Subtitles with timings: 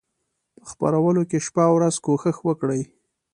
[0.55, 2.81] په خپرولو کې شپه او ورځ کوښښ وکړي.